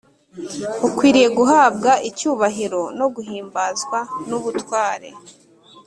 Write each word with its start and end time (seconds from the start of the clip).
ukwiriye 0.87 1.27
guhabwa 1.37 1.91
icyubahiro 2.09 2.81
no 2.99 3.07
guhimbazwa 3.15 3.99
n’ubutware 4.27 5.09